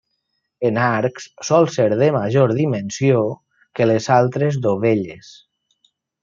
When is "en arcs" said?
0.69-1.27